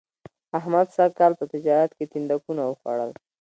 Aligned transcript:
احمد 0.57 0.87
سږ 0.95 1.11
کال 1.19 1.33
په 1.39 1.45
تجارت 1.53 1.91
کې 1.97 2.05
تیندکونه 2.11 2.61
و 2.65 2.77
خوړل 2.79 3.11